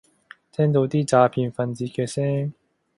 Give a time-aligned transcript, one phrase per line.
[0.51, 2.53] 聽到啲詐騙份子嘅聲